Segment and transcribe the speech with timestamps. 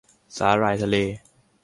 [0.37, 0.95] สาหร่ายทะเล?